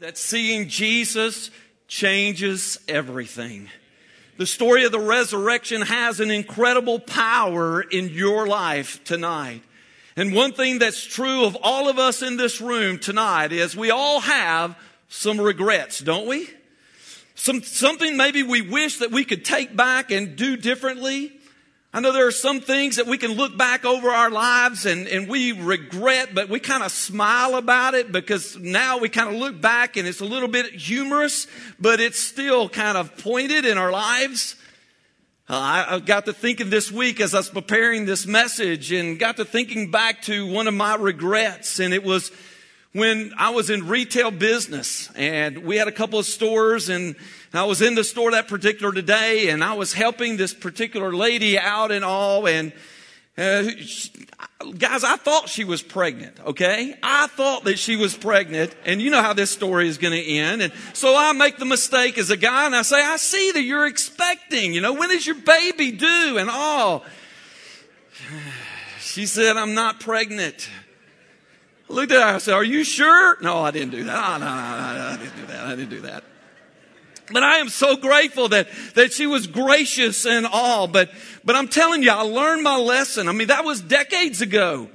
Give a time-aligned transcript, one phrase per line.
[0.00, 1.50] that seeing Jesus
[1.86, 3.68] changes everything.
[4.38, 9.62] The story of the resurrection has an incredible power in your life tonight.
[10.16, 13.90] And one thing that's true of all of us in this room tonight is we
[13.90, 14.74] all have
[15.10, 16.48] some regrets, don't we?
[17.34, 21.30] Some, something maybe we wish that we could take back and do differently.
[21.92, 25.08] I know there are some things that we can look back over our lives and,
[25.08, 29.34] and we regret, but we kind of smile about it because now we kind of
[29.34, 31.48] look back and it's a little bit humorous,
[31.80, 34.54] but it's still kind of pointed in our lives.
[35.48, 39.18] Uh, I, I got to thinking this week as I was preparing this message and
[39.18, 42.30] got to thinking back to one of my regrets and it was
[42.92, 47.16] when I was in retail business and we had a couple of stores and
[47.52, 51.58] I was in the store that particular day and I was helping this particular lady
[51.58, 52.72] out and all and
[53.40, 53.64] uh,
[54.76, 56.94] guys, I thought she was pregnant, okay?
[57.02, 60.22] I thought that she was pregnant, and you know how this story is going to
[60.22, 60.60] end.
[60.60, 63.62] And so I make the mistake as a guy, and I say, I see that
[63.62, 66.36] you're expecting, you know, when is your baby due?
[66.38, 67.04] And all.
[69.00, 70.68] She said, I'm not pregnant.
[71.88, 73.42] I looked at her, I said, Are you sure?
[73.42, 74.34] No, I didn't do that.
[74.34, 75.66] Oh, no, no, no, I didn't do that.
[75.66, 76.24] I didn't do that.
[77.32, 80.86] But I am so grateful that, that she was gracious and all.
[80.86, 81.10] But,
[81.44, 83.28] but I'm telling you, I learned my lesson.
[83.28, 84.88] I mean, that was decades ago.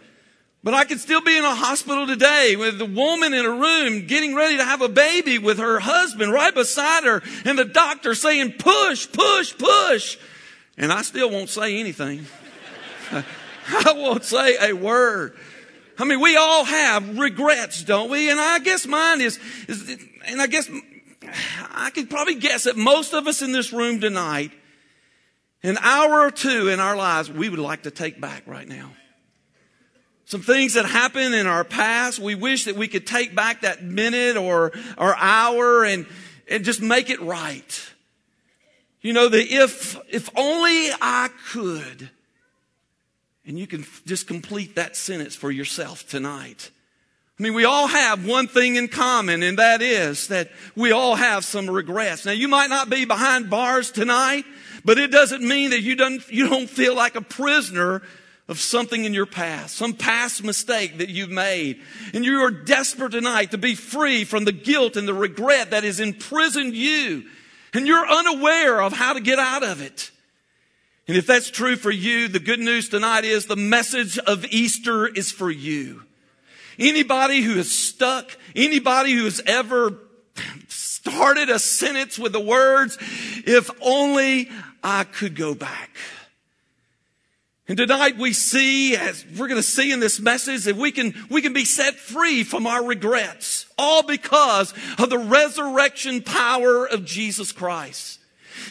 [0.63, 4.07] But I could still be in a hospital today with a woman in a room
[4.07, 8.15] getting ready to have a baby with her husband right beside her and the doctor
[8.15, 10.17] saying, push, push, push.
[10.75, 12.25] And I still won't say anything.
[13.11, 15.37] I won't say a word.
[15.99, 18.29] I mean, we all have regrets, don't we?
[18.29, 20.69] And I guess mine is, is and I guess
[21.71, 24.51] I could probably guess that most of us in this room tonight,
[25.63, 28.91] an hour or two in our lives, we would like to take back right now.
[30.25, 33.83] Some things that happened in our past, we wish that we could take back that
[33.83, 36.07] minute or, or hour and,
[36.49, 37.93] and just make it right.
[39.01, 42.09] You know, the if, if only I could.
[43.45, 46.71] And you can just complete that sentence for yourself tonight.
[47.37, 51.15] I mean, we all have one thing in common, and that is that we all
[51.15, 52.25] have some regrets.
[52.25, 54.45] Now, you might not be behind bars tonight,
[54.85, 58.01] but it doesn't mean that you don't, you don't feel like a prisoner
[58.47, 61.81] of something in your past, some past mistake that you've made.
[62.13, 65.83] And you are desperate tonight to be free from the guilt and the regret that
[65.83, 67.25] has imprisoned you.
[67.73, 70.11] And you're unaware of how to get out of it.
[71.07, 75.05] And if that's true for you, the good news tonight is the message of Easter
[75.05, 76.03] is for you.
[76.77, 79.97] Anybody who is stuck, anybody who has ever
[80.67, 82.97] started a sentence with the words,
[83.45, 84.49] if only
[84.83, 85.97] I could go back.
[87.67, 91.15] And tonight we see, as we're going to see in this message, that we can,
[91.31, 97.05] we can be set free from our regrets, all because of the resurrection power of
[97.05, 98.19] Jesus Christ.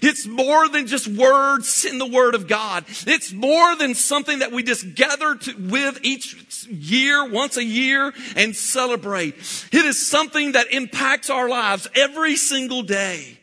[0.03, 2.84] It's more than just words in the Word of God.
[3.06, 8.12] It's more than something that we just gather to, with each year, once a year,
[8.37, 9.37] and celebrate.
[9.73, 13.39] It is something that impacts our lives every single day.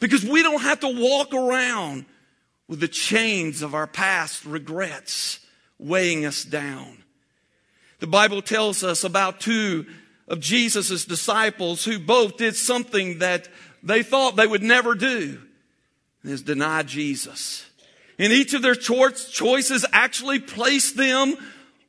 [0.00, 2.06] Because we don't have to walk around
[2.68, 5.38] with the chains of our past regrets
[5.78, 7.02] weighing us down.
[8.00, 9.86] The Bible tells us about two
[10.26, 13.48] of Jesus' disciples who both did something that
[13.82, 15.40] they thought they would never do
[16.24, 17.66] is deny Jesus.
[18.18, 21.34] And each of their choices actually placed them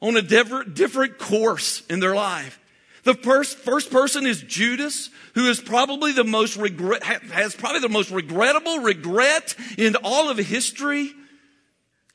[0.01, 2.59] on a different, different course in their life.
[3.03, 7.89] The first, first person is Judas, who is probably the most regret, has probably the
[7.89, 11.11] most regrettable regret in all of history.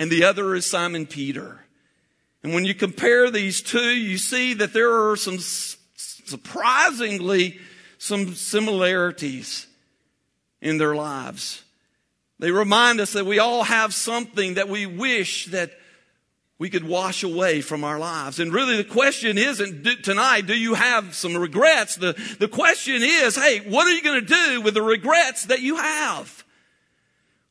[0.00, 1.60] And the other is Simon Peter.
[2.42, 7.58] And when you compare these two, you see that there are some surprisingly
[7.98, 9.66] some similarities
[10.60, 11.64] in their lives.
[12.38, 15.72] They remind us that we all have something that we wish that
[16.58, 18.40] we could wash away from our lives.
[18.40, 21.96] And really the question isn't tonight, do you have some regrets?
[21.96, 25.60] The, the question is, hey, what are you going to do with the regrets that
[25.60, 26.44] you have?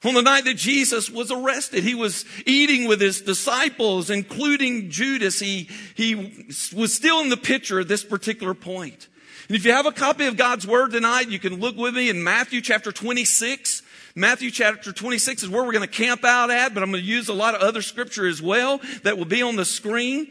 [0.03, 5.39] On the night that Jesus was arrested, he was eating with his disciples, including Judas.
[5.39, 6.45] He, he
[6.75, 9.07] was still in the picture at this particular point.
[9.47, 12.09] And if you have a copy of God's Word tonight, you can look with me
[12.09, 13.81] in Matthew chapter 26.
[14.17, 17.07] Matthew chapter 26 is where we're going to camp out at, but I'm going to
[17.07, 20.27] use a lot of other scripture as well that will be on the screen.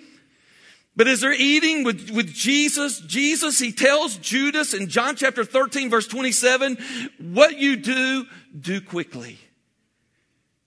[0.96, 5.88] But as they're eating with, with Jesus, Jesus, he tells Judas in John chapter 13
[5.88, 6.78] verse 27,
[7.20, 8.26] what you do,
[8.58, 9.38] do quickly.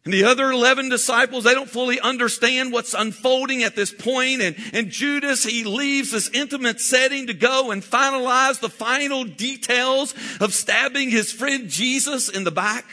[0.06, 4.42] And the other 11 disciples, they don't fully understand what's unfolding at this point.
[4.42, 10.16] And, and Judas, he leaves this intimate setting to go and finalize the final details
[10.40, 12.86] of stabbing his friend Jesus in the back.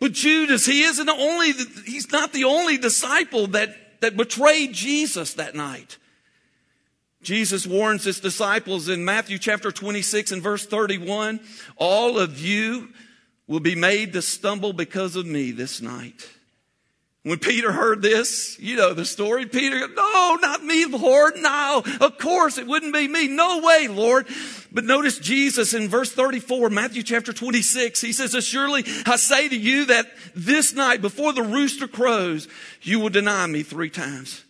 [0.00, 1.52] But Judas, he isn't the only,
[1.86, 5.98] he's not the only disciple that, that betrayed Jesus that night.
[7.22, 11.40] Jesus warns his disciples in Matthew chapter 26 and verse 31,
[11.76, 12.90] all of you
[13.46, 16.28] will be made to stumble because of me this night.
[17.24, 19.46] When Peter heard this, you know the story.
[19.46, 21.36] Peter, no, not me, Lord.
[21.38, 23.28] No, of course it wouldn't be me.
[23.28, 24.26] No way, Lord.
[24.70, 29.56] But notice Jesus in verse 34, Matthew chapter 26, he says, Surely I say to
[29.56, 32.46] you that this night before the rooster crows,
[32.82, 34.44] you will deny me three times.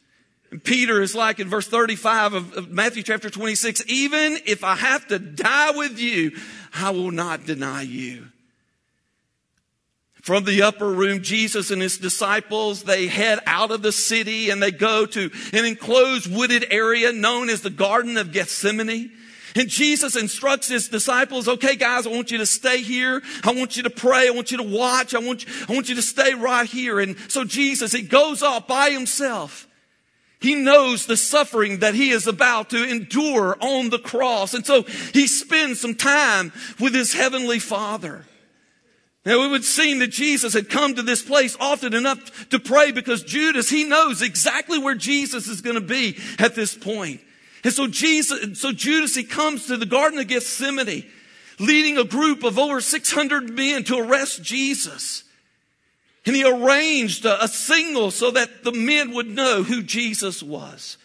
[0.51, 4.75] And Peter is like in verse 35 of, of Matthew chapter 26, even if I
[4.75, 6.33] have to die with you,
[6.75, 8.27] I will not deny you.
[10.25, 14.63] From the upper room, Jesus and his disciples, they head out of the city and
[14.63, 19.13] they go to an enclosed wooded area known as the Garden of Gethsemane.
[19.55, 23.21] And Jesus instructs his disciples, okay, guys, I want you to stay here.
[23.45, 24.27] I want you to pray.
[24.27, 25.15] I want you to watch.
[25.15, 27.01] I want you, I want you to stay right here.
[27.01, 29.69] And so Jesus, he goes off by himself.
[30.41, 34.55] He knows the suffering that he is about to endure on the cross.
[34.55, 36.51] And so he spends some time
[36.81, 38.25] with his heavenly father.
[39.25, 42.93] Now it would seem that Jesus had come to this place often enough to pray
[42.93, 47.21] because Judas, he knows exactly where Jesus is going to be at this point.
[47.65, 51.07] And so Jesus, so Judas, he comes to the Garden of Gethsemane,
[51.59, 55.25] leading a group of over 600 men to arrest Jesus.
[56.27, 60.99] And he arranged a, a signal so that the men would know who Jesus was.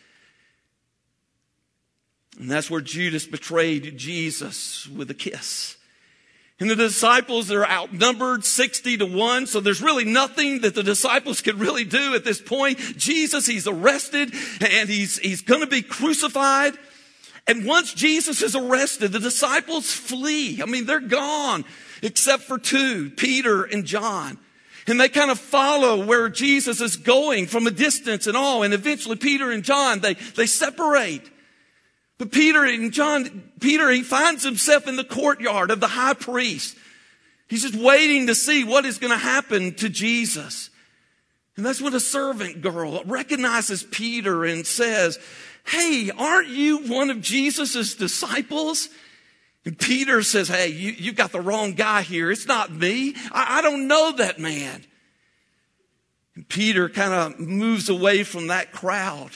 [2.37, 5.77] And that's where Judas betrayed Jesus with a kiss.
[6.59, 9.47] And the disciples are outnumbered 60 to 1.
[9.47, 12.79] So there's really nothing that the disciples could really do at this point.
[12.97, 16.73] Jesus, he's arrested and he's, he's going to be crucified.
[17.47, 20.61] And once Jesus is arrested, the disciples flee.
[20.61, 21.63] I mean, they're gone
[22.01, 24.37] except for two, Peter and John.
[24.85, 28.63] And they kind of follow where Jesus is going from a distance and all.
[28.63, 31.21] And eventually Peter and John, they, they separate.
[32.19, 36.77] But Peter and John, Peter, he finds himself in the courtyard of the high priest.
[37.47, 40.69] He's just waiting to see what is going to happen to Jesus.
[41.55, 45.17] And that's when a servant girl recognizes Peter and says,
[45.65, 48.89] Hey, aren't you one of Jesus' disciples?
[49.63, 52.31] And Peter says, Hey, you, you've got the wrong guy here.
[52.31, 53.15] It's not me.
[53.31, 54.83] I, I don't know that man.
[56.35, 59.31] And Peter kind of moves away from that crowd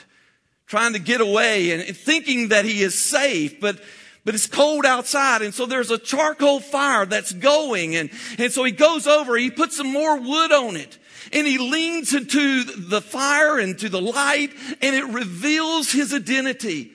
[0.65, 3.79] trying to get away and thinking that he is safe, but
[4.25, 5.41] but it's cold outside.
[5.41, 7.95] And so there's a charcoal fire that's going.
[7.95, 10.97] And, and so he goes over, he puts some more wood on it
[11.33, 14.51] and he leans into the fire and to the light
[14.81, 16.91] and it reveals his identity.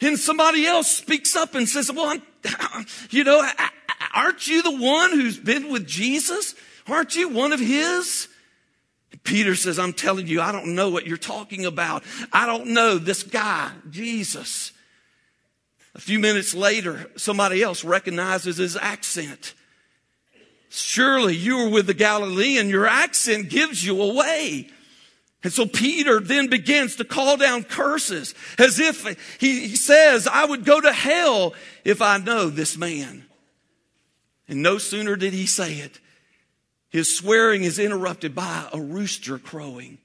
[0.00, 3.46] And somebody else speaks up and says, well, I'm, you know,
[4.14, 6.54] aren't you the one who's been with Jesus?
[6.88, 8.28] Aren't you one of his?
[9.24, 12.02] Peter says, I'm telling you, I don't know what you're talking about.
[12.32, 14.72] I don't know this guy, Jesus.
[15.94, 19.54] A few minutes later, somebody else recognizes his accent.
[20.70, 22.68] Surely you were with the Galilean.
[22.68, 24.70] Your accent gives you away.
[25.44, 29.04] And so Peter then begins to call down curses as if
[29.40, 31.54] he, he says, I would go to hell
[31.84, 33.26] if I know this man.
[34.48, 35.98] And no sooner did he say it
[36.92, 39.98] his swearing is interrupted by a rooster crowing.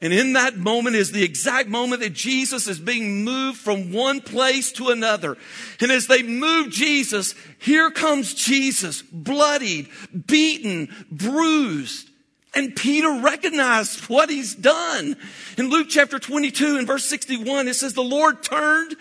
[0.00, 4.20] And in that moment is the exact moment that Jesus is being moved from one
[4.20, 5.36] place to another.
[5.80, 9.88] And as they move Jesus, here comes Jesus, bloodied,
[10.26, 12.08] beaten, bruised.
[12.54, 15.16] And Peter recognized what he's done.
[15.58, 18.96] In Luke chapter 22 and verse 61, it says, the Lord turned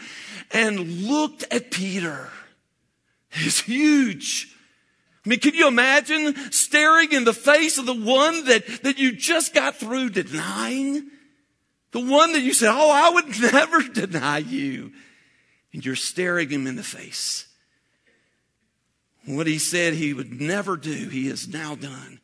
[0.51, 2.29] and looked at Peter.
[3.31, 4.55] He's huge.
[5.25, 9.13] I mean, can you imagine staring in the face of the one that, that you
[9.13, 11.10] just got through denying?
[11.91, 14.91] The one that you said, Oh, I would never deny you.
[15.74, 17.48] And you're staring him in the face.
[19.25, 22.20] What he said he would never do, he has now done.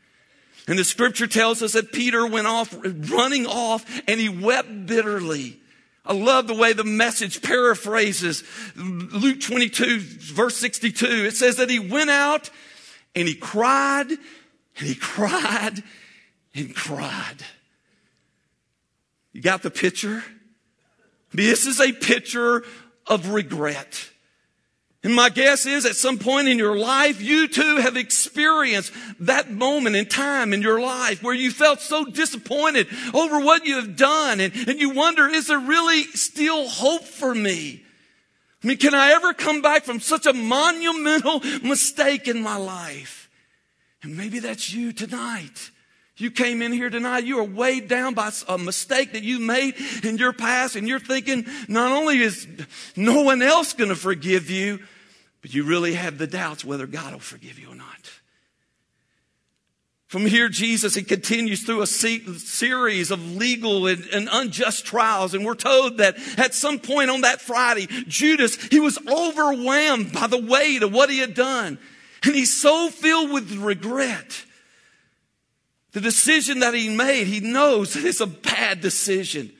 [0.68, 5.60] And the scripture tells us that Peter went off, running off, and he wept bitterly.
[6.06, 8.44] I love the way the message paraphrases
[8.76, 11.06] Luke 22, verse 62.
[11.06, 12.52] It says that he went out
[13.16, 15.84] and he cried and he cried
[16.56, 17.44] and cried.
[19.34, 20.24] You got the picture?
[21.34, 22.64] This is a picture
[23.08, 24.10] of regret.
[25.04, 29.50] And my guess is at some point in your life, you too have experienced that
[29.50, 33.96] moment in time in your life where you felt so disappointed over what you have
[33.96, 37.84] done and, and you wonder, is there really still hope for me?
[38.64, 43.30] I mean, can I ever come back from such a monumental mistake in my life?
[44.04, 45.72] And maybe that's you tonight.
[46.18, 49.74] You came in here tonight, you are weighed down by a mistake that you made
[50.04, 52.48] in your past, and you're thinking, not only is
[52.96, 54.80] no one else going to forgive you,
[55.42, 58.12] but you really have the doubts whether God will forgive you or not.
[60.12, 65.34] From here, Jesus, he continues through a series of legal and, and, unjust trials.
[65.34, 70.28] And we're told that at some point on that Friday, Judas, he was overwhelmed by
[70.28, 71.80] the weight of what he had done.
[72.26, 74.44] And he's so filled with regret
[75.94, 79.54] the decision that he made, he knows that it's a bad decision.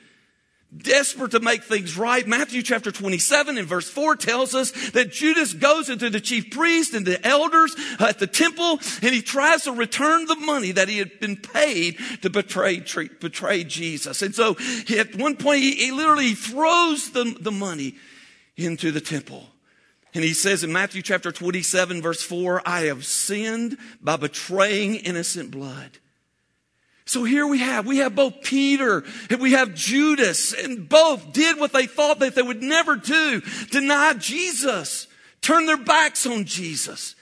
[0.76, 2.26] Desperate to make things right.
[2.26, 6.94] Matthew chapter 27 and verse 4 tells us that Judas goes into the chief priest
[6.94, 10.88] and the elders uh, at the temple and he tries to return the money that
[10.88, 12.80] he had been paid to betray,
[13.20, 14.22] betray Jesus.
[14.22, 14.56] And so
[14.98, 17.96] at one point he, he literally throws the, the money
[18.56, 19.50] into the temple.
[20.14, 25.52] And he says in Matthew chapter 27 verse 4, I have sinned by betraying innocent
[25.52, 25.98] blood.
[27.12, 31.60] So here we have, we have both Peter and we have Judas and both did
[31.60, 33.42] what they thought that they would never do.
[33.70, 35.10] Deny Jesus.
[35.42, 37.16] Turn their backs on Jesus.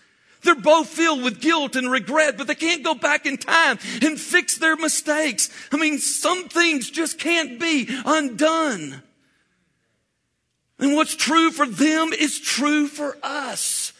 [0.43, 4.19] They're both filled with guilt and regret, but they can't go back in time and
[4.19, 5.50] fix their mistakes.
[5.72, 9.01] I mean, some things just can't be undone.
[10.77, 13.91] And what's true for them is true for us.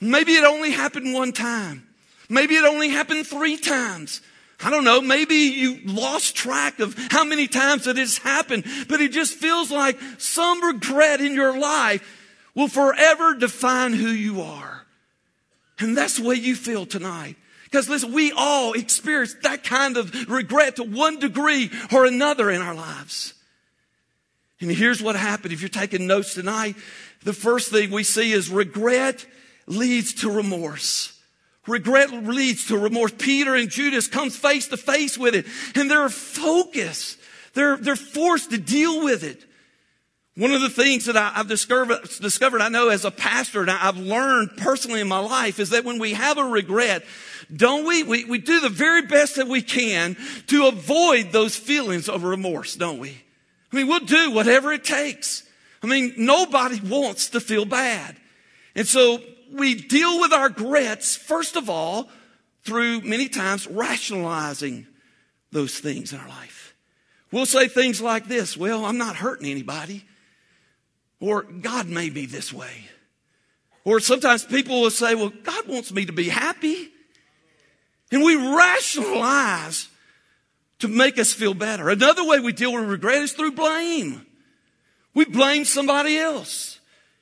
[0.00, 1.86] Maybe it only happened one time.
[2.28, 4.20] Maybe it only happened three times.
[4.60, 9.00] I don't know, maybe you lost track of how many times it has happened, but
[9.00, 12.02] it just feels like some regret in your life
[12.54, 14.86] will forever define who you are.
[15.78, 17.36] And that's the way you feel tonight.
[17.64, 22.62] Because listen, we all experience that kind of regret to one degree or another in
[22.62, 23.34] our lives.
[24.60, 25.52] And here's what happened.
[25.52, 26.76] If you're taking notes tonight,
[27.24, 29.26] the first thing we see is regret
[29.66, 31.15] leads to remorse.
[31.66, 33.12] Regret leads to remorse.
[33.16, 37.18] Peter and Judas comes face to face with it and they're focused.
[37.54, 39.44] They're, they're forced to deal with it.
[40.36, 43.70] One of the things that I, have discovered, discovered, I know as a pastor, and
[43.70, 47.04] I've learned personally in my life is that when we have a regret,
[47.54, 48.02] don't we?
[48.02, 50.14] We, we do the very best that we can
[50.48, 53.16] to avoid those feelings of remorse, don't we?
[53.72, 55.42] I mean, we'll do whatever it takes.
[55.82, 58.16] I mean, nobody wants to feel bad.
[58.74, 59.20] And so
[59.52, 62.08] we deal with our regrets, first of all,
[62.64, 64.86] through many times rationalizing
[65.52, 66.74] those things in our life.
[67.32, 70.04] We'll say things like this Well, I'm not hurting anybody.
[71.18, 72.84] Or God made me this way.
[73.84, 76.90] Or sometimes people will say, Well, God wants me to be happy.
[78.12, 79.88] And we rationalize
[80.78, 81.88] to make us feel better.
[81.88, 84.26] Another way we deal with regret is through blame.
[85.14, 86.75] We blame somebody else.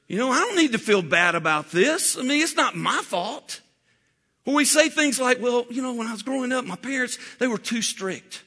[0.06, 2.18] You know, I don't need to feel bad about this.
[2.18, 3.60] I mean, it's not my fault.
[4.46, 7.18] Or we say things like, well, you know, when I was growing up, my parents,
[7.38, 8.42] they were too strict.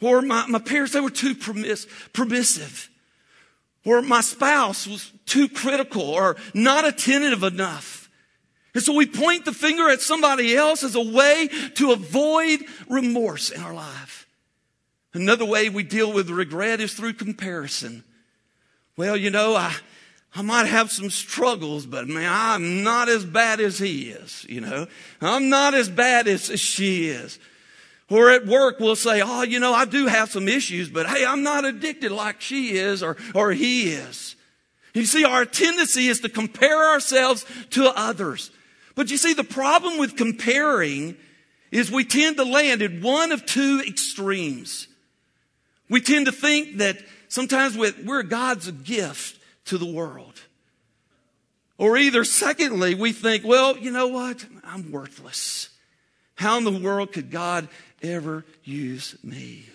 [0.00, 2.90] Or my, my parents, they were too permiss, permissive.
[3.84, 8.10] Or my spouse was too critical or not attentive enough.
[8.74, 13.50] And so we point the finger at somebody else as a way to avoid remorse
[13.50, 14.26] in our life.
[15.14, 18.04] Another way we deal with regret is through comparison.
[18.96, 19.74] Well, you know, I,
[20.34, 24.60] I might have some struggles, but man, I'm not as bad as he is, you
[24.60, 24.86] know.
[25.20, 27.38] I'm not as bad as she is.
[28.10, 31.24] Or at work, we'll say, oh, you know, I do have some issues, but hey,
[31.24, 34.36] I'm not addicted like she is or, or he is.
[34.94, 38.50] You see, our tendency is to compare ourselves to others.
[38.94, 41.16] But you see, the problem with comparing
[41.70, 44.88] is we tend to land at one of two extremes.
[45.90, 49.37] We tend to think that sometimes we're God's gift
[49.68, 50.40] to the world.
[51.78, 54.44] Or either, secondly, we think, well, you know what?
[54.64, 55.70] I'm worthless.
[56.34, 57.68] How in the world could God
[58.02, 59.66] ever use me?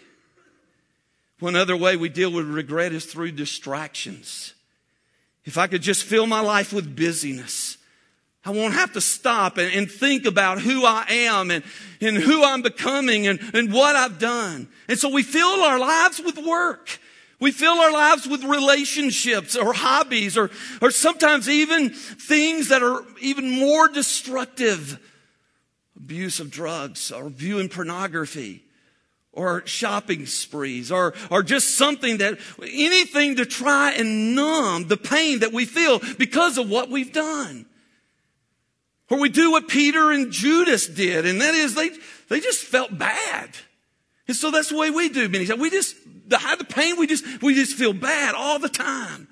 [1.40, 4.54] One other way we deal with regret is through distractions.
[5.46, 7.78] If I could just fill my life with busyness,
[8.46, 11.64] I won't have to stop and, and, think about who I am and,
[12.02, 14.68] and who I'm becoming and, and what I've done.
[14.90, 17.00] And so we fill our lives with work.
[17.44, 20.50] We fill our lives with relationships or hobbies or,
[20.82, 24.98] or sometimes even things that are even more destructive.
[25.98, 28.64] Abuse of drugs or viewing pornography
[29.34, 35.40] or shopping sprees or, or just something that, anything to try and numb the pain
[35.40, 37.66] that we feel because of what we've done.
[39.10, 41.90] Or we do what Peter and Judas did, and that is they,
[42.30, 43.50] they just felt bad.
[44.28, 45.60] And so that's the way we do many times.
[45.60, 49.28] We just, the hide the pain, we just, we just feel bad all the time.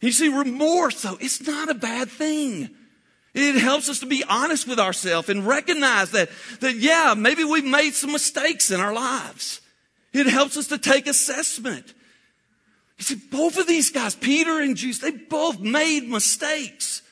[0.00, 2.70] You see, remorse though, it's not a bad thing.
[3.34, 7.64] It helps us to be honest with ourselves and recognize that, that yeah, maybe we've
[7.64, 9.60] made some mistakes in our lives.
[10.12, 11.94] It helps us to take assessment.
[12.98, 17.02] You see, both of these guys, Peter and Jesus, they both made mistakes.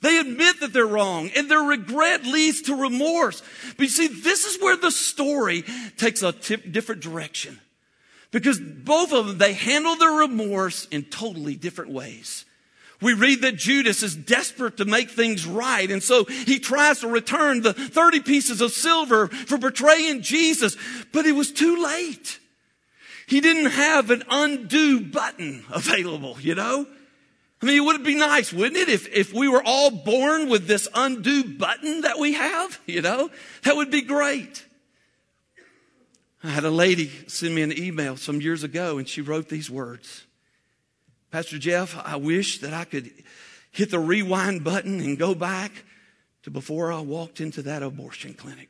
[0.00, 3.42] They admit that they're wrong and their regret leads to remorse.
[3.76, 5.64] But you see, this is where the story
[5.96, 7.58] takes a different direction.
[8.34, 12.44] Because both of them, they handle their remorse in totally different ways.
[13.00, 15.88] We read that Judas is desperate to make things right.
[15.88, 20.76] And so he tries to return the 30 pieces of silver for betraying Jesus,
[21.12, 22.40] but it was too late.
[23.28, 26.88] He didn't have an undo button available, you know?
[27.62, 30.66] I mean, it would be nice, wouldn't it, if, if we were all born with
[30.66, 33.30] this undo button that we have, you know?
[33.62, 34.64] That would be great.
[36.44, 39.70] I had a lady send me an email some years ago and she wrote these
[39.70, 40.24] words.
[41.30, 43.10] Pastor Jeff, I wish that I could
[43.72, 45.72] hit the rewind button and go back
[46.42, 48.68] to before I walked into that abortion clinic.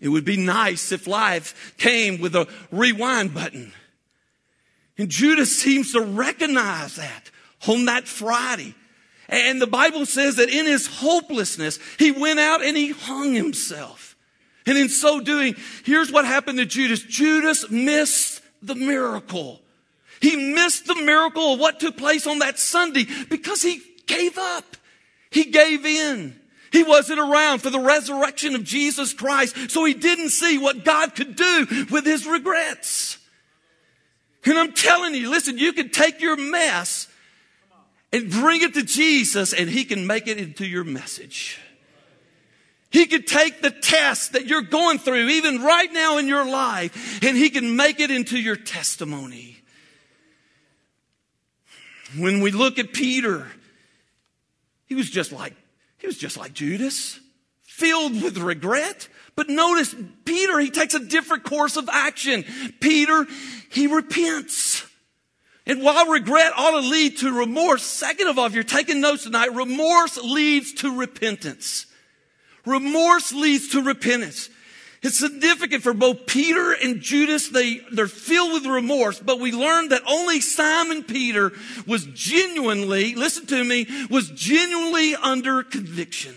[0.00, 3.72] It would be nice if life came with a rewind button.
[4.98, 7.30] And Judas seems to recognize that
[7.68, 8.74] on that Friday.
[9.28, 14.11] And the Bible says that in his hopelessness, he went out and he hung himself.
[14.66, 17.02] And in so doing, here's what happened to Judas.
[17.02, 19.60] Judas missed the miracle.
[20.20, 24.76] He missed the miracle of what took place on that Sunday because he gave up.
[25.30, 26.38] He gave in.
[26.70, 31.14] He wasn't around for the resurrection of Jesus Christ, so he didn't see what God
[31.14, 33.18] could do with his regrets.
[34.44, 37.08] And I'm telling you, listen, you can take your mess
[38.12, 41.60] and bring it to Jesus and he can make it into your message.
[42.92, 47.22] He could take the test that you're going through, even right now in your life,
[47.24, 49.56] and he can make it into your testimony.
[52.18, 53.46] When we look at Peter,
[54.84, 55.54] he was just like,
[55.96, 57.18] he was just like Judas,
[57.62, 59.08] filled with regret.
[59.36, 59.94] But notice,
[60.26, 62.44] Peter, he takes a different course of action.
[62.80, 63.26] Peter,
[63.70, 64.86] he repents.
[65.64, 69.24] And while regret ought to lead to remorse, second of all, if you're taking notes
[69.24, 71.86] tonight, remorse leads to repentance.
[72.64, 74.48] Remorse leads to repentance.
[75.02, 77.48] It's significant for both Peter and Judas.
[77.48, 81.50] They, they're filled with remorse, but we learned that only Simon Peter
[81.88, 86.34] was genuinely, listen to me, was genuinely under conviction.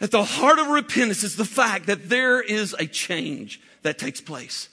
[0.00, 4.20] At the heart of repentance is the fact that there is a change that takes
[4.20, 4.70] place.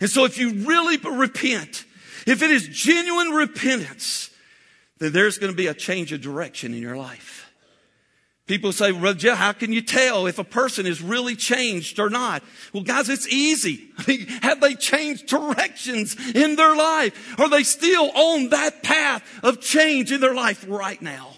[0.00, 1.84] And so if you really repent,
[2.26, 4.30] if it is genuine repentance,
[4.98, 7.47] then there's going to be a change of direction in your life.
[8.48, 12.08] People say, well, Jeff, how can you tell if a person is really changed or
[12.08, 12.42] not?
[12.72, 13.90] Well, guys, it's easy.
[14.42, 17.38] Have they changed directions in their life?
[17.38, 21.34] Are they still on that path of change in their life right now?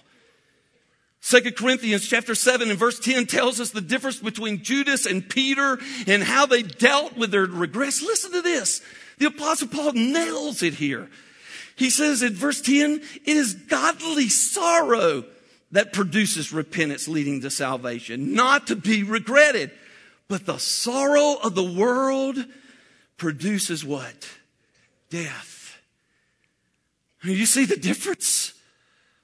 [1.21, 5.81] Second Corinthians chapter 7 and verse 10 tells us the difference between Judas and Peter
[6.07, 8.03] and how they dealt with their regrets.
[8.03, 8.83] Listen to this.
[9.19, 11.11] The apostle Paul nails it here.
[11.75, 15.25] He says in verse 10, it is godly sorrow
[15.73, 19.71] that produces repentance leading to salvation, not to be regretted.
[20.29, 22.37] But the sorrow of the world
[23.17, 24.29] produces what?
[25.11, 25.77] Death.
[27.23, 28.55] You see the difference?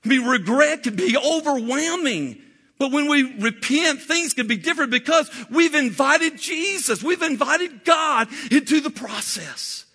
[0.05, 2.43] I mean, regret can be overwhelming.
[2.79, 7.03] But when we repent, things can be different because we've invited Jesus.
[7.03, 9.86] We've invited God into the process.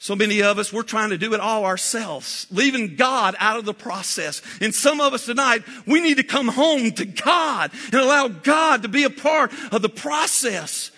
[0.00, 3.64] So many of us, we're trying to do it all ourselves, leaving God out of
[3.64, 4.40] the process.
[4.60, 8.82] And some of us tonight, we need to come home to God and allow God
[8.82, 10.92] to be a part of the process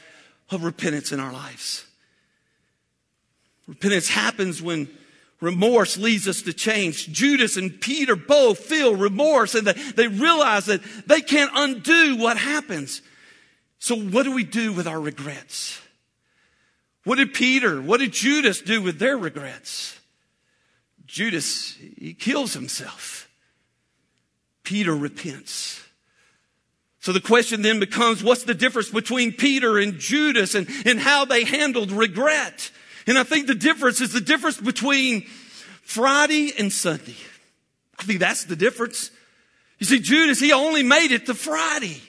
[0.51, 1.87] of repentance in our lives.
[3.67, 4.87] Repentance happens when
[5.41, 7.11] remorse leads us to change.
[7.11, 12.37] Judas and Peter both feel remorse and they, they realize that they can't undo what
[12.37, 13.01] happens.
[13.79, 15.81] So what do we do with our regrets?
[17.05, 19.99] What did Peter, what did Judas do with their regrets?
[21.07, 23.29] Judas, he kills himself.
[24.63, 25.83] Peter repents.
[27.01, 31.25] So the question then becomes, what's the difference between Peter and Judas and, and how
[31.25, 32.71] they handled regret?
[33.07, 35.23] And I think the difference is the difference between
[35.83, 37.17] Friday and Sunday.
[37.99, 39.11] I think that's the difference.
[39.79, 42.01] You see, Judas, he only made it to Friday.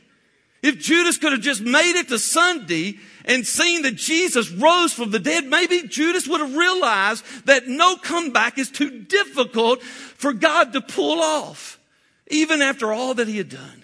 [0.62, 5.12] If Judas could have just made it to Sunday and seen that Jesus rose from
[5.12, 10.74] the dead, maybe Judas would have realized that no comeback is too difficult for God
[10.74, 11.80] to pull off,
[12.28, 13.84] even after all that he had done.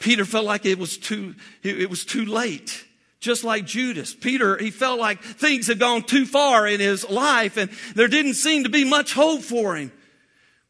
[0.00, 2.84] Peter felt like it was too, it was too late.
[3.20, 4.14] Just like Judas.
[4.14, 8.34] Peter, he felt like things had gone too far in his life and there didn't
[8.34, 9.90] seem to be much hope for him.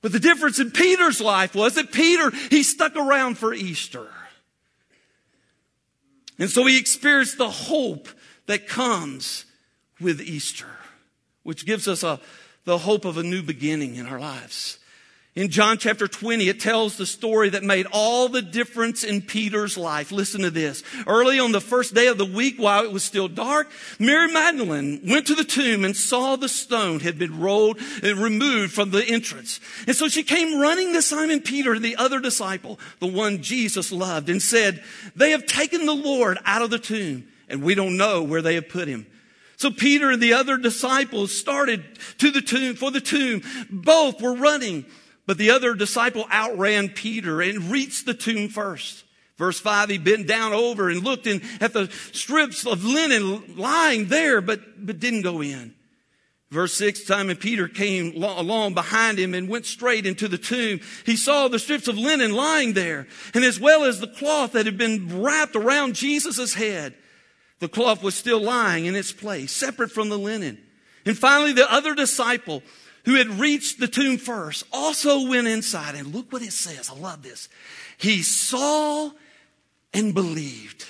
[0.00, 4.06] But the difference in Peter's life was that Peter, he stuck around for Easter.
[6.38, 8.08] And so we experience the hope
[8.46, 9.44] that comes
[10.00, 10.68] with Easter,
[11.42, 12.20] which gives us a,
[12.64, 14.78] the hope of a new beginning in our lives.
[15.38, 19.78] In John chapter 20, it tells the story that made all the difference in Peter's
[19.78, 20.10] life.
[20.10, 20.82] Listen to this.
[21.06, 23.70] Early on the first day of the week, while it was still dark,
[24.00, 28.72] Mary Magdalene went to the tomb and saw the stone had been rolled and removed
[28.72, 29.60] from the entrance.
[29.86, 34.28] And so she came running to Simon Peter, the other disciple, the one Jesus loved,
[34.28, 34.82] and said,
[35.14, 38.56] They have taken the Lord out of the tomb, and we don't know where they
[38.56, 39.06] have put him.
[39.56, 41.84] So Peter and the other disciples started
[42.18, 43.42] to the tomb, for the tomb.
[43.70, 44.84] Both were running.
[45.28, 49.04] But the other disciple outran Peter and reached the tomb first.
[49.36, 54.06] Verse 5, he bent down over and looked in at the strips of linen lying
[54.06, 55.74] there, but, but didn't go in.
[56.50, 60.80] Verse 6, Simon Peter came along behind him and went straight into the tomb.
[61.04, 64.64] He saw the strips of linen lying there, and as well as the cloth that
[64.64, 66.94] had been wrapped around Jesus' head.
[67.58, 70.56] The cloth was still lying in its place, separate from the linen.
[71.04, 72.62] And finally, the other disciple,
[73.04, 75.94] who had reached the tomb first, also went inside.
[75.94, 76.90] And look what it says.
[76.90, 77.48] I love this.
[77.96, 79.10] He saw
[79.92, 80.84] and believed.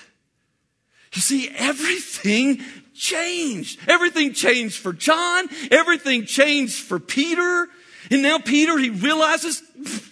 [1.15, 2.61] You see, everything
[2.95, 3.81] changed.
[3.89, 5.49] Everything changed for John.
[5.71, 7.69] Everything changed for Peter.
[8.11, 9.63] And now Peter, he realizes,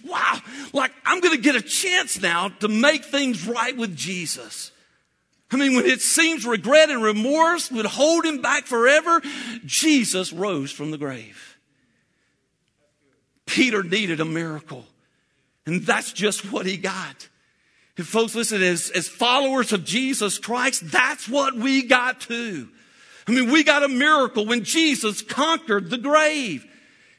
[0.05, 0.39] wow,
[0.73, 4.71] like I'm going to get a chance now to make things right with Jesus.
[5.51, 9.21] I mean, when it seems regret and remorse would hold him back forever,
[9.65, 11.46] Jesus rose from the grave.
[13.47, 14.85] Peter needed a miracle.
[15.65, 17.27] And that's just what he got.
[17.97, 22.69] And folks, listen, as, as followers of Jesus Christ, that's what we got too.
[23.27, 26.65] I mean, we got a miracle when Jesus conquered the grave.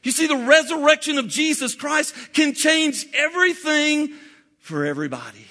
[0.03, 4.13] You see, the resurrection of Jesus Christ can change everything
[4.59, 5.45] for everybody.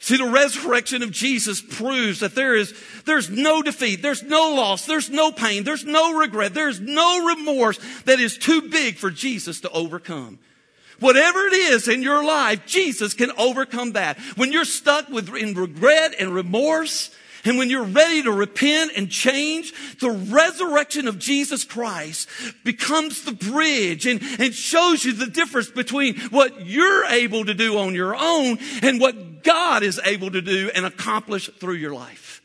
[0.00, 2.72] See, the resurrection of Jesus proves that there is,
[3.04, 7.78] there's no defeat, there's no loss, there's no pain, there's no regret, there's no remorse
[8.04, 10.38] that is too big for Jesus to overcome.
[11.00, 14.18] Whatever it is in your life, Jesus can overcome that.
[14.36, 17.10] When you're stuck with in regret and remorse,
[17.44, 22.28] and when you're ready to repent and change, the resurrection of Jesus Christ
[22.64, 27.78] becomes the bridge and, and shows you the difference between what you're able to do
[27.78, 32.42] on your own and what God is able to do and accomplish through your life.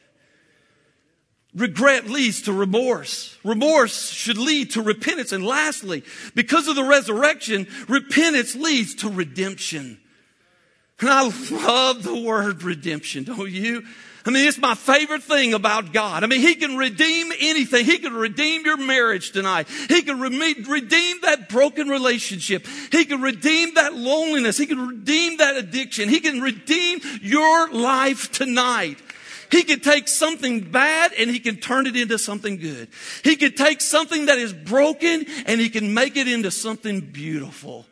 [1.56, 3.38] Regret leads to remorse.
[3.44, 5.32] Remorse should lead to repentance.
[5.32, 6.04] And lastly,
[6.34, 10.00] because of the resurrection, repentance leads to redemption.
[11.00, 13.84] And I love the word redemption, don't you?
[14.26, 16.24] I mean, it's my favorite thing about God.
[16.24, 17.86] I mean, He can redeem anything.
[17.86, 19.68] He can redeem your marriage tonight.
[19.90, 22.66] He can re- redeem that broken relationship.
[22.92, 24.58] He can redeem that loneliness.
[24.58, 26.08] He can redeem that addiction.
[26.08, 28.98] He can redeem your life tonight.
[29.52, 32.88] He can take something bad and he can turn it into something good.
[33.24, 37.86] He can take something that is broken and he can make it into something beautiful.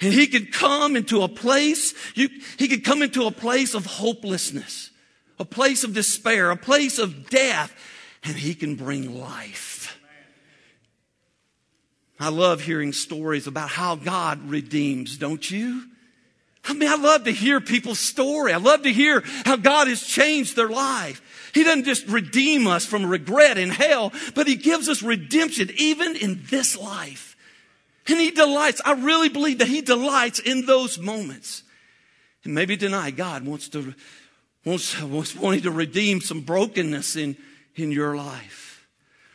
[0.00, 3.86] And he can come into a place, you, he can come into a place of
[3.86, 4.91] hopelessness
[5.42, 7.74] a place of despair, a place of death,
[8.22, 9.98] and He can bring life.
[12.20, 15.82] I love hearing stories about how God redeems, don't you?
[16.64, 18.52] I mean, I love to hear people's story.
[18.52, 21.50] I love to hear how God has changed their life.
[21.52, 26.14] He doesn't just redeem us from regret in hell, but He gives us redemption even
[26.14, 27.36] in this life.
[28.06, 28.80] And He delights.
[28.84, 31.64] I really believe that He delights in those moments.
[32.44, 33.92] And maybe tonight God wants to
[34.64, 37.36] wants, wants wanting to redeem some brokenness in,
[37.76, 38.86] in your life.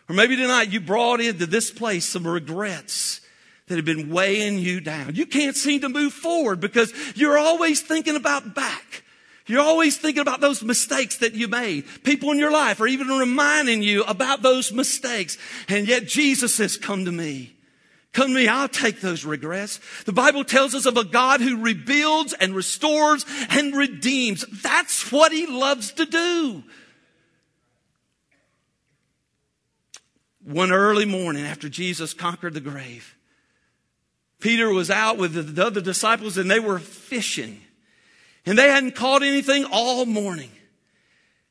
[0.10, 3.22] Or maybe tonight you brought into this place some regrets
[3.68, 5.16] that have been weighing you down.
[5.16, 9.04] You can't seem to move forward because you're always thinking about back.
[9.46, 11.86] You're always thinking about those mistakes that you made.
[12.04, 15.38] People in your life are even reminding you about those mistakes.
[15.68, 17.57] And yet Jesus says, come to me.
[18.18, 19.80] Come to me, I'll take those regrets.
[20.06, 24.44] The Bible tells us of a God who rebuilds and restores and redeems.
[24.64, 26.64] That's what he loves to do.
[30.44, 33.16] One early morning after Jesus conquered the grave,
[34.40, 37.62] Peter was out with the other disciples and they were fishing.
[38.48, 40.50] And they hadn't caught anything all morning.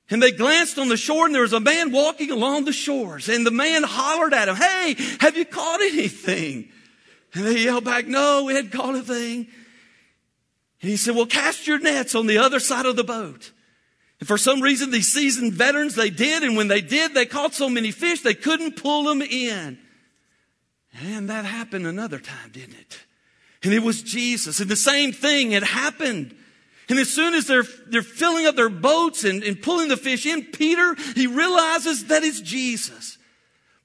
[0.09, 3.29] And they glanced on the shore and there was a man walking along the shores.
[3.29, 6.69] And the man hollered at him, Hey, have you caught anything?
[7.35, 9.49] And they yelled back, No, we hadn't caught a thing.
[10.81, 13.51] And he said, Well, cast your nets on the other side of the boat.
[14.21, 16.43] And for some reason, these seasoned veterans, they did.
[16.43, 19.79] And when they did, they caught so many fish, they couldn't pull them in.
[21.03, 23.01] And that happened another time, didn't it?
[23.63, 24.61] And it was Jesus.
[24.61, 26.35] And the same thing had happened.
[26.89, 30.25] And as soon as they're, they're filling up their boats and, and pulling the fish
[30.25, 33.19] in, Peter, he realizes that it's Jesus.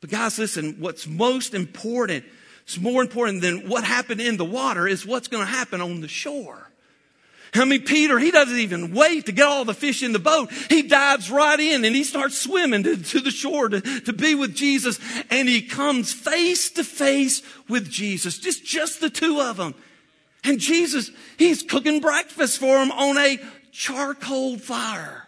[0.02, 2.26] But guys, listen, what's most important,
[2.64, 6.02] it's more important than what happened in the water is what's going to happen on
[6.02, 6.68] the shore.
[7.54, 10.52] I mean, Peter, he doesn't even wait to get all the fish in the boat.
[10.70, 14.36] He dives right in and he starts swimming to, to the shore to, to be
[14.36, 15.00] with Jesus.
[15.30, 18.38] And he comes face to face with Jesus.
[18.38, 19.76] Just, just the two of them.
[20.44, 23.40] And Jesus, he's cooking breakfast for them on a
[23.72, 25.28] charcoal fire.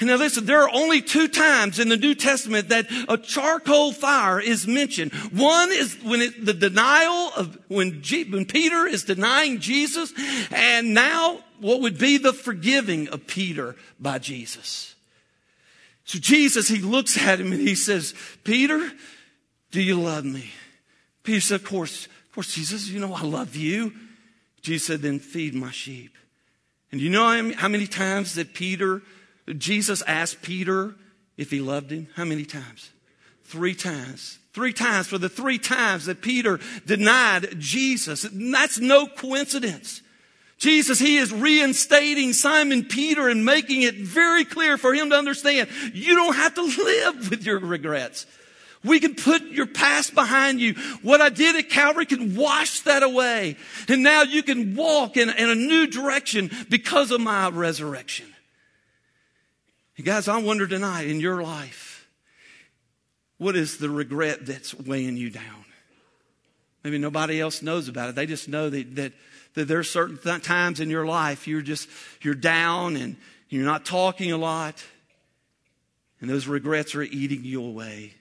[0.00, 3.92] And now listen, there are only two times in the New Testament that a charcoal
[3.92, 5.12] fire is mentioned.
[5.32, 10.12] One is when it, the denial of when, G, when Peter is denying Jesus,
[10.52, 14.94] and now what would be the forgiving of Peter by Jesus.
[16.04, 18.14] So Jesus, he looks at him and he says,
[18.44, 18.92] Peter,
[19.72, 20.50] do you love me?
[21.24, 23.92] Peter said, of course, of course, Jesus, you know I love you.
[24.68, 26.14] Jesus said, then feed my sheep.
[26.92, 29.02] And you know how many times that Peter
[29.56, 30.94] Jesus asked Peter
[31.36, 32.08] if he loved him.
[32.16, 32.90] How many times?
[33.44, 34.38] Three times.
[34.52, 38.24] Three times for the three times that Peter denied Jesus.
[38.24, 40.02] And that's no coincidence.
[40.58, 45.68] Jesus, he is reinstating Simon Peter and making it very clear for him to understand
[45.94, 48.26] you don't have to live with your regrets.
[48.88, 50.74] We can put your past behind you.
[51.02, 53.56] What I did at Calvary can wash that away.
[53.88, 58.26] And now you can walk in, in a new direction because of my resurrection.
[59.96, 62.08] And guys, I wonder tonight in your life,
[63.36, 65.64] what is the regret that's weighing you down?
[66.84, 68.14] Maybe nobody else knows about it.
[68.14, 69.12] They just know that, that,
[69.54, 71.88] that there are certain th- times in your life you're just,
[72.22, 73.16] you're down and
[73.48, 74.84] you're not talking a lot.
[76.20, 78.14] And those regrets are eating you away.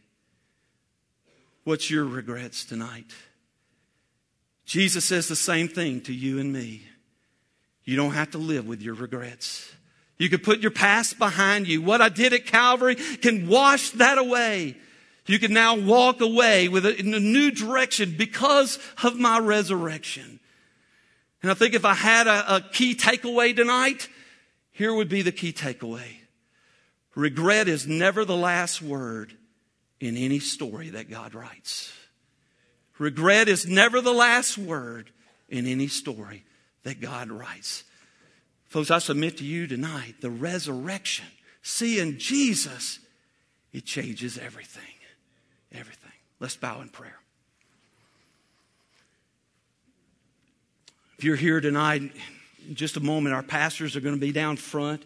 [1.67, 3.13] What's your regrets tonight?
[4.63, 6.83] Jesus says the same thing to you and me.
[7.83, 9.69] You don't have to live with your regrets.
[10.17, 11.81] You can put your past behind you.
[11.81, 14.77] What I did at Calvary can wash that away.
[15.25, 20.39] You can now walk away with a, in a new direction because of my resurrection.
[21.41, 24.07] And I think if I had a, a key takeaway tonight,
[24.71, 26.15] here would be the key takeaway.
[27.13, 29.33] Regret is never the last word
[29.99, 31.91] in any story that God writes.
[32.99, 35.11] Regret is never the last word
[35.49, 36.43] in any story
[36.83, 37.83] that God writes.
[38.67, 41.25] Folks, I submit to you tonight the resurrection,
[41.61, 42.99] seeing Jesus,
[43.71, 44.83] it changes everything.
[45.71, 46.11] Everything.
[46.39, 47.19] Let's bow in prayer.
[51.17, 52.11] If you're here tonight,
[52.67, 55.03] in just a moment, our pastors are going to be down front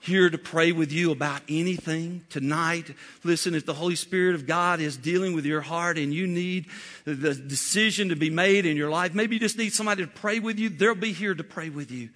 [0.00, 2.94] here to pray with you about anything tonight.
[3.22, 6.66] Listen, if the Holy Spirit of God is dealing with your heart and you need
[7.04, 10.38] the decision to be made in your life, maybe you just need somebody to pray
[10.38, 12.08] with you, they'll be here to pray with you.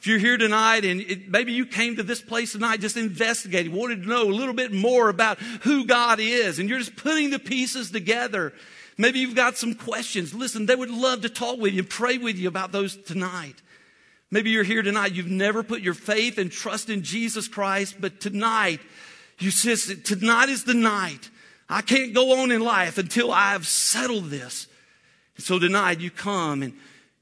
[0.00, 3.72] If you're here tonight and it, maybe you came to this place tonight just investigating,
[3.72, 7.30] wanted to know a little bit more about who God is, and you're just putting
[7.30, 8.52] the pieces together.
[8.96, 10.32] Maybe you've got some questions.
[10.32, 13.56] Listen, they would love to talk with you pray with you about those tonight.
[14.30, 18.20] Maybe you're here tonight, you've never put your faith and trust in Jesus Christ, but
[18.20, 18.80] tonight,
[19.38, 21.30] you said, tonight is the night.
[21.68, 24.66] I can't go on in life until I have settled this.
[25.38, 26.74] So tonight you come and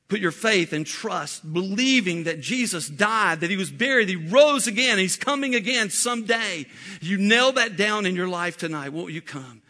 [0.09, 4.69] Put your faith and trust, believing that Jesus died, that he was buried, he rose
[4.69, 6.66] again, he's coming again someday.
[7.01, 8.90] You nail that down in your life tonight.
[8.90, 9.62] Won't you come?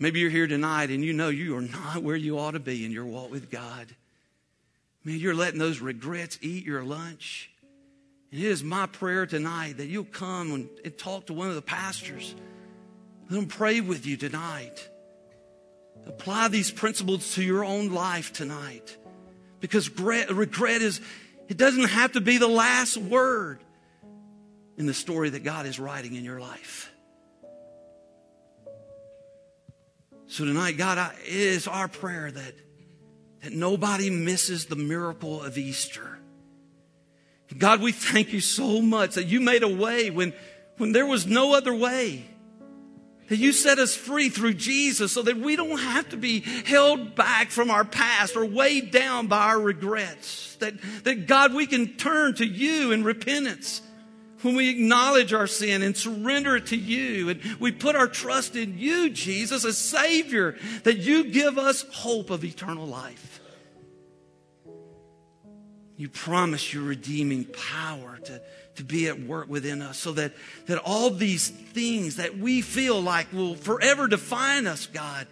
[0.00, 2.84] Maybe you're here tonight and you know you are not where you ought to be
[2.84, 3.94] in your walk with God.
[5.04, 7.50] Man, you're letting those regrets eat your lunch.
[8.32, 11.62] And it is my prayer tonight that you'll come and, talk to one of the
[11.62, 12.34] pastors.
[13.28, 14.88] Let them pray with you tonight.
[16.06, 18.96] Apply these principles to your own life tonight.
[19.60, 21.00] Because regret is,
[21.48, 23.60] it doesn't have to be the last word
[24.76, 26.90] in the story that God is writing in your life.
[30.26, 32.54] So tonight, God, I, it is our prayer that,
[33.44, 36.18] that nobody misses the miracle of Easter.
[37.58, 40.32] God, we thank you so much that you made a way when,
[40.78, 42.24] when there was no other way.
[43.28, 47.14] That you set us free through Jesus so that we don't have to be held
[47.14, 50.56] back from our past or weighed down by our regrets.
[50.56, 53.82] That, that God, we can turn to you in repentance
[54.44, 58.56] when we acknowledge our sin and surrender it to you and we put our trust
[58.56, 63.40] in you, Jesus, as Savior, that you give us hope of eternal life.
[65.96, 68.40] You promise your redeeming power to
[68.76, 70.32] to be at work within us so that,
[70.66, 75.26] that all these things that we feel like will forever define us, God,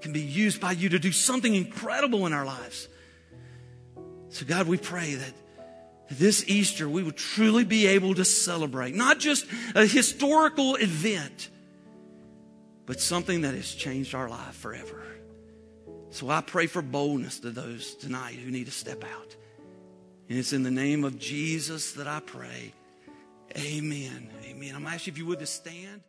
[0.00, 2.88] can be used by you to do something incredible in our lives.
[4.30, 5.32] So, God, we pray that
[6.10, 11.50] this Easter we would truly be able to celebrate not just a historical event,
[12.86, 15.02] but something that has changed our life forever.
[16.10, 19.36] So I pray for boldness to those tonight who need to step out.
[20.28, 22.72] And it's in the name of Jesus that I pray.
[23.56, 24.30] Amen.
[24.44, 24.74] Amen.
[24.74, 26.02] I'm going to ask you if you would to stand.